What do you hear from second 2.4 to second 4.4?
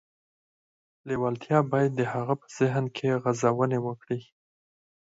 په ذهن کې غځونې وکړي